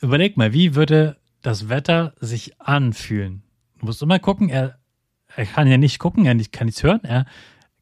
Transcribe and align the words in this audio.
Überleg 0.00 0.36
mal, 0.36 0.52
wie 0.52 0.76
würde 0.76 1.16
das 1.42 1.68
Wetter 1.68 2.12
sich 2.20 2.60
anfühlen? 2.60 3.42
Du 3.80 3.86
musst 3.86 4.00
immer 4.00 4.20
gucken, 4.20 4.48
er, 4.48 4.78
er 5.34 5.44
kann 5.44 5.66
ja 5.66 5.76
nicht 5.76 5.98
gucken, 5.98 6.24
er 6.24 6.36
kann 6.52 6.66
nichts 6.66 6.84
hören, 6.84 7.00
er 7.02 7.26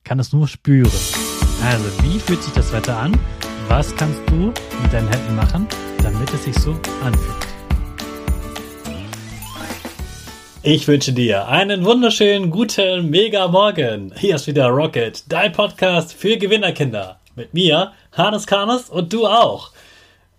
kann 0.03 0.19
es 0.19 0.33
nur 0.33 0.49
spüren. 0.49 0.91
Also, 1.63 1.85
wie 2.03 2.19
fühlt 2.19 2.43
sich 2.43 2.55
das 2.55 2.73
Wetter 2.73 2.97
an? 2.97 3.19
Was 3.69 3.95
kannst 3.97 4.19
du 4.31 4.47
mit 4.83 4.93
deinen 4.95 5.09
Händen 5.09 5.37
machen, 5.37 5.67
damit 6.03 6.33
es 6.33 6.45
sich 6.45 6.55
so 6.55 6.73
anfühlt? 7.05 7.47
Ich 10.63 10.89
wünsche 10.89 11.13
dir 11.13 11.49
einen 11.49 11.85
wunderschönen 11.85 12.51
guten 12.51 13.11
Mega 13.11 13.47
Morgen. 13.49 14.15
Hier 14.17 14.37
ist 14.37 14.47
wieder 14.47 14.69
Rocket, 14.69 15.31
dein 15.31 15.53
Podcast 15.53 16.15
für 16.15 16.39
Gewinnerkinder. 16.39 17.21
Mit 17.35 17.53
mir, 17.53 17.93
Hannes 18.13 18.47
Karnes 18.47 18.89
und 18.89 19.13
du 19.13 19.27
auch. 19.27 19.73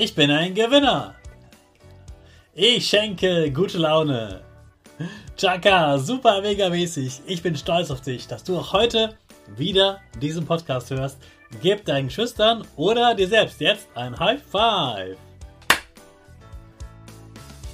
Ich 0.00 0.14
bin 0.14 0.30
ein 0.30 0.54
Gewinner. 0.54 1.16
Ich 2.54 2.88
schenke 2.88 3.50
gute 3.50 3.78
Laune. 3.78 4.42
Chaka, 5.36 5.98
super 5.98 6.40
mega 6.40 6.68
mäßig. 6.68 7.22
Ich 7.26 7.42
bin 7.42 7.56
stolz 7.56 7.90
auf 7.90 8.00
dich, 8.00 8.28
dass 8.28 8.44
du 8.44 8.56
auch 8.56 8.72
heute 8.72 9.16
wieder 9.56 9.98
diesen 10.22 10.46
Podcast 10.46 10.92
hörst. 10.92 11.18
Gib 11.62 11.84
deinen 11.84 12.10
Schüchtern 12.10 12.64
oder 12.76 13.16
dir 13.16 13.26
selbst 13.26 13.60
jetzt 13.60 13.88
ein 13.96 14.16
High 14.16 14.40
Five. 14.40 15.16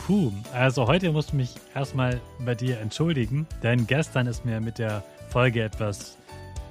Puh, 0.06 0.32
also 0.54 0.86
heute 0.86 1.12
musst 1.12 1.32
du 1.32 1.36
mich 1.36 1.50
erstmal 1.74 2.22
bei 2.38 2.54
dir 2.54 2.80
entschuldigen, 2.80 3.46
denn 3.62 3.86
gestern 3.86 4.26
ist 4.28 4.46
mir 4.46 4.62
mit 4.62 4.78
der 4.78 5.02
Folge 5.28 5.62
etwas 5.62 6.16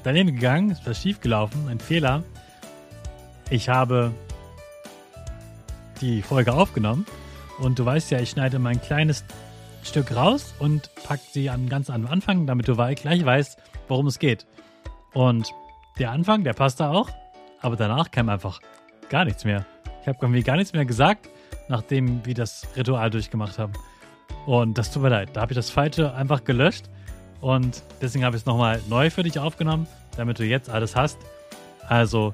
daneben 0.02 0.34
gegangen, 0.34 0.72
ist 0.72 0.88
was 0.88 1.00
schief 1.00 1.22
gelaufen, 1.22 1.68
ein 1.70 1.80
Fehler. 1.80 2.24
Ich 3.52 3.70
habe 3.70 4.12
die 6.04 6.22
Folge 6.22 6.54
aufgenommen 6.54 7.06
und 7.60 7.80
du 7.80 7.86
weißt 7.86 8.12
ja, 8.12 8.20
ich 8.20 8.30
schneide 8.30 8.60
mein 8.60 8.82
kleines 8.82 9.24
Stück 9.84 10.14
raus 10.14 10.54
und 10.60 10.90
packt 11.08 11.32
sie 11.32 11.50
an 11.50 11.70
ganz 11.70 11.90
am 11.90 12.06
Anfang, 12.08 12.46
damit 12.46 12.68
du 12.68 12.76
gleich 12.76 13.26
weißt, 13.26 13.58
worum 13.88 14.08
es 14.08 14.20
geht. 14.20 14.46
Und 15.14 15.52
der 15.98 16.12
Anfang, 16.12 16.44
der 16.44 16.54
passte 16.54 16.90
auch, 16.90 17.10
aber 17.62 17.78
danach 17.78 18.12
kam 18.12 18.28
einfach 18.28 18.60
gar 19.08 19.24
nichts 19.24 19.46
mehr. 19.46 19.66
Ich 20.02 20.08
habe 20.08 20.18
irgendwie 20.22 20.44
gar 20.44 20.58
nichts 20.58 20.74
mehr 20.74 20.86
gesagt, 20.86 21.30
nachdem 21.70 22.26
wir 22.26 22.34
das 22.34 22.68
Ritual 22.76 23.10
durchgemacht 23.10 23.58
haben. 23.58 23.72
Und 24.46 24.78
das 24.78 24.92
tut 24.92 25.04
mir 25.04 25.10
leid. 25.10 25.30
Da 25.34 25.42
habe 25.42 25.54
ich 25.54 25.56
das 25.56 25.70
Falsche 25.70 26.14
einfach 26.14 26.44
gelöscht. 26.44 26.90
Und 27.40 27.82
deswegen 28.02 28.26
habe 28.26 28.36
ich 28.36 28.42
es 28.42 28.46
nochmal 28.46 28.82
neu 28.90 29.10
für 29.10 29.24
dich 29.24 29.40
aufgenommen, 29.40 29.88
damit 30.18 30.40
du 30.40 30.44
jetzt 30.44 30.70
alles 30.70 30.98
hast. 30.98 31.18
Also 31.88 32.34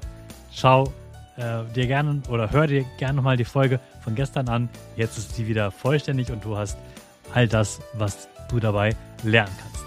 schau 0.52 0.92
äh, 1.40 1.64
dir 1.74 1.86
gerne 1.86 2.22
oder 2.28 2.50
hör 2.50 2.66
dir 2.66 2.84
gerne 2.98 3.14
nochmal 3.14 3.36
die 3.36 3.44
Folge 3.44 3.80
von 4.02 4.14
gestern 4.14 4.48
an. 4.48 4.68
Jetzt 4.96 5.18
ist 5.18 5.34
sie 5.34 5.46
wieder 5.48 5.70
vollständig 5.70 6.30
und 6.30 6.44
du 6.44 6.56
hast 6.56 6.78
all 7.34 7.48
das, 7.48 7.80
was 7.94 8.28
du 8.48 8.60
dabei 8.60 8.94
lernen 9.22 9.52
kannst. 9.60 9.84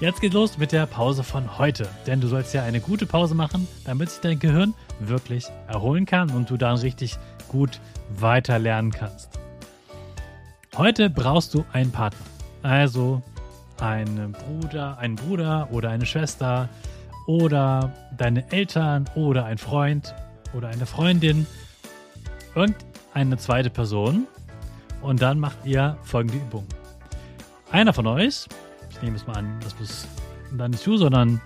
Jetzt 0.00 0.20
geht 0.20 0.32
los 0.32 0.58
mit 0.58 0.72
der 0.72 0.86
Pause 0.86 1.22
von 1.22 1.58
heute, 1.58 1.88
denn 2.06 2.20
du 2.20 2.26
sollst 2.26 2.54
ja 2.54 2.64
eine 2.64 2.80
gute 2.80 3.06
Pause 3.06 3.36
machen, 3.36 3.68
damit 3.84 4.10
sich 4.10 4.20
dein 4.20 4.40
Gehirn 4.40 4.74
wirklich 4.98 5.46
erholen 5.68 6.06
kann 6.06 6.30
und 6.30 6.50
du 6.50 6.56
dann 6.56 6.76
richtig 6.76 7.18
gut 7.46 7.78
weiter 8.08 8.58
lernen 8.58 8.90
kannst. 8.90 9.38
Heute 10.76 11.08
brauchst 11.10 11.54
du 11.54 11.64
einen 11.72 11.92
Partner, 11.92 12.26
also 12.62 13.22
einen 13.78 14.32
Bruder, 14.32 14.98
einen 14.98 15.16
Bruder 15.16 15.68
oder 15.70 15.90
eine 15.90 16.06
Schwester 16.06 16.68
oder 17.26 17.92
deine 18.16 18.50
Eltern 18.50 19.08
oder 19.14 19.44
ein 19.44 19.58
Freund 19.58 20.14
oder 20.54 20.68
eine 20.68 20.86
Freundin 20.86 21.46
und 22.54 22.74
eine 23.14 23.36
zweite 23.36 23.70
Person, 23.70 24.26
und 25.02 25.20
dann 25.20 25.38
macht 25.40 25.66
ihr 25.66 25.98
folgende 26.02 26.38
Übung. 26.38 26.66
Einer 27.70 27.92
von 27.92 28.06
euch, 28.06 28.46
ich 28.90 29.02
nehme 29.02 29.16
es 29.16 29.26
mal 29.26 29.36
an, 29.36 29.58
das 29.62 29.74
bist 29.74 30.06
dann 30.52 30.70
nicht 30.70 30.86
du, 30.86 30.96
sondern 30.96 31.40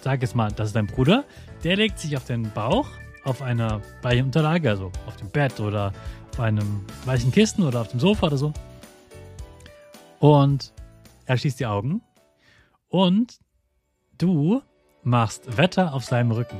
sag 0.00 0.22
es 0.22 0.34
mal, 0.34 0.50
das 0.50 0.68
ist 0.68 0.76
dein 0.76 0.86
Bruder, 0.86 1.24
der 1.62 1.76
legt 1.76 1.98
sich 1.98 2.16
auf 2.16 2.24
den 2.24 2.50
Bauch 2.52 2.88
auf 3.24 3.42
einer 3.42 3.80
weichen 4.02 4.26
Unterlage, 4.26 4.70
also 4.70 4.90
auf 5.06 5.16
dem 5.16 5.28
Bett 5.30 5.60
oder 5.60 5.92
auf 6.32 6.40
einem 6.40 6.84
weichen 7.04 7.30
Kisten 7.30 7.62
oder 7.62 7.82
auf 7.82 7.88
dem 7.88 8.00
Sofa 8.00 8.26
oder 8.26 8.36
so. 8.36 8.52
Und 10.18 10.72
er 11.26 11.36
schließt 11.36 11.60
die 11.60 11.66
Augen 11.66 12.02
und 12.88 13.38
du 14.18 14.62
machst 15.02 15.56
Wetter 15.56 15.94
auf 15.94 16.04
seinem 16.04 16.32
Rücken. 16.32 16.58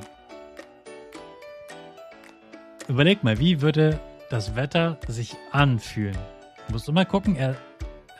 Überleg 2.89 3.23
mal, 3.23 3.39
wie 3.39 3.61
würde 3.61 4.01
das 4.29 4.57
Wetter 4.57 4.99
sich 5.07 5.37
anfühlen? 5.53 6.19
Du 6.67 6.73
musst 6.73 6.89
immer 6.89 7.05
gucken, 7.05 7.37
er, 7.37 7.57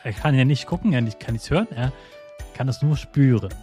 er 0.03 0.13
kann 0.13 0.35
ja 0.35 0.45
nicht 0.45 0.67
gucken, 0.67 0.93
er 0.93 1.01
kann 1.13 1.33
nichts 1.33 1.49
hören, 1.49 1.67
er 1.71 1.91
kann 2.55 2.69
es 2.69 2.81
nur 2.81 2.95
spüren. 2.95 3.53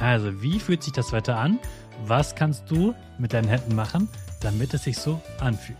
Also, 0.00 0.42
wie 0.42 0.60
fühlt 0.60 0.82
sich 0.82 0.92
das 0.92 1.12
Wetter 1.12 1.36
an? 1.36 1.58
Was 2.06 2.34
kannst 2.34 2.70
du 2.70 2.94
mit 3.18 3.32
deinen 3.32 3.48
Händen 3.48 3.74
machen, 3.74 4.08
damit 4.40 4.74
es 4.74 4.84
sich 4.84 4.98
so 4.98 5.20
anfühlt? 5.40 5.78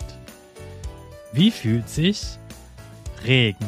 Wie 1.33 1.51
fühlt 1.51 1.89
sich 1.89 2.39
Regen 3.25 3.65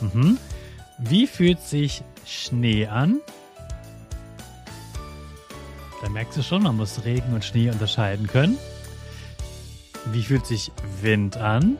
an? 0.00 0.10
Mhm. 0.12 0.38
Wie 0.98 1.26
fühlt 1.26 1.60
sich 1.60 2.02
Schnee 2.26 2.86
an? 2.86 3.20
Da 6.04 6.10
merkst 6.10 6.36
du 6.36 6.42
schon, 6.42 6.62
man 6.64 6.76
muss 6.76 7.06
Regen 7.06 7.32
und 7.32 7.42
Schnee 7.46 7.70
unterscheiden 7.70 8.26
können. 8.26 8.58
Wie 10.12 10.22
fühlt 10.22 10.44
sich 10.44 10.70
Wind 11.00 11.38
an? 11.38 11.78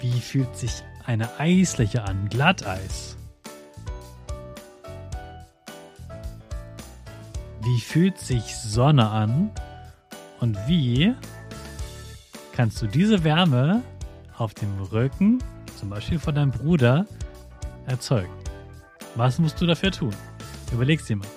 Wie 0.00 0.20
fühlt 0.20 0.56
sich 0.56 0.82
eine 1.04 1.38
Eisfläche 1.38 2.02
an? 2.02 2.28
Glatteis. 2.28 3.16
Wie 7.62 7.80
fühlt 7.80 8.18
sich 8.18 8.56
Sonne 8.56 9.08
an? 9.08 9.52
Und 10.40 10.58
wie 10.66 11.14
kannst 12.50 12.82
du 12.82 12.88
diese 12.88 13.22
Wärme 13.22 13.84
auf 14.36 14.52
dem 14.52 14.82
Rücken, 14.82 15.38
zum 15.78 15.90
Beispiel 15.90 16.18
von 16.18 16.34
deinem 16.34 16.50
Bruder, 16.50 17.06
erzeugen? 17.86 18.34
Was 19.14 19.38
musst 19.38 19.60
du 19.60 19.66
dafür 19.66 19.92
tun? 19.92 20.12
Überleg's 20.72 21.06
dir 21.06 21.16
mal. 21.16 21.28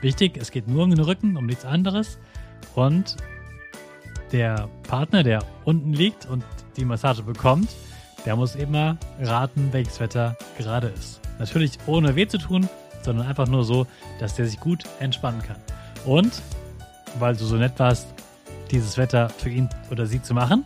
Wichtig, 0.00 0.36
es 0.36 0.50
geht 0.50 0.66
nur 0.68 0.84
um 0.84 0.90
den 0.90 1.00
Rücken, 1.00 1.36
um 1.36 1.46
nichts 1.46 1.64
anderes. 1.64 2.18
Und 2.74 3.16
der 4.32 4.68
Partner, 4.88 5.22
der 5.22 5.44
unten 5.64 5.92
liegt 5.92 6.26
und 6.26 6.44
die 6.76 6.84
Massage 6.84 7.22
bekommt, 7.22 7.68
der 8.24 8.36
muss 8.36 8.54
immer 8.54 8.96
raten, 9.20 9.68
welches 9.72 10.00
Wetter 10.00 10.36
gerade 10.58 10.88
ist. 10.88 11.20
Natürlich 11.38 11.78
ohne 11.86 12.16
weh 12.16 12.26
zu 12.26 12.38
tun, 12.38 12.68
sondern 13.02 13.26
einfach 13.26 13.48
nur 13.48 13.64
so, 13.64 13.86
dass 14.18 14.34
der 14.34 14.46
sich 14.46 14.58
gut 14.58 14.84
entspannen 15.00 15.42
kann. 15.42 15.56
Und 16.06 16.42
weil 17.18 17.36
du 17.36 17.44
so 17.44 17.56
nett 17.56 17.78
warst, 17.78 18.06
dieses 18.70 18.96
Wetter 18.96 19.28
für 19.28 19.50
ihn 19.50 19.68
oder 19.90 20.06
sie 20.06 20.22
zu 20.22 20.34
machen, 20.34 20.64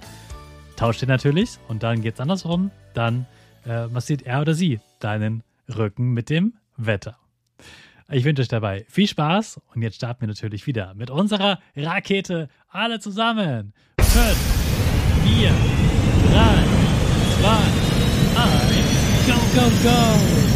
tauscht 0.77 1.03
ihr 1.03 1.09
natürlich 1.09 1.59
und 1.69 1.83
dann 1.83 2.03
geht 2.03 2.15
es 2.15 2.21
andersrum. 2.21 2.71
Dann 2.95 3.27
äh, 3.67 3.89
massiert 3.89 4.23
er 4.23 4.41
oder 4.41 4.55
sie 4.55 4.81
deinen 5.01 5.43
Rücken 5.69 6.13
mit 6.13 6.31
dem 6.31 6.55
Wetter. 6.77 7.19
Ich 8.09 8.25
wünsche 8.25 8.43
euch 8.43 8.49
dabei 8.49 8.87
viel 8.89 9.09
Spaß 9.09 9.61
und 9.75 9.83
jetzt 9.83 9.97
starten 9.97 10.21
wir 10.21 10.29
natürlich 10.29 10.67
wieder 10.69 10.95
mit 10.95 11.11
unserer 11.11 11.59
Rakete. 11.75 12.49
Alle 12.69 13.01
zusammen. 13.01 13.73
5, 14.01 14.15
4, 15.25 15.49
3, 15.49 15.55
2, 17.41 17.51
1, 18.43 19.27
go, 19.27 19.61
go, 19.61 19.71
go! 19.83 20.56